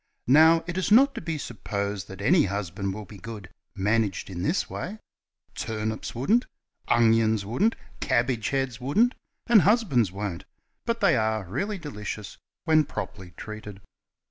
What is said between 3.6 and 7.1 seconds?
managed in this way turnips wouldn't; 10 How To Cook Husbands.